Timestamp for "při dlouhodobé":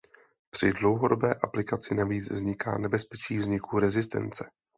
0.51-1.33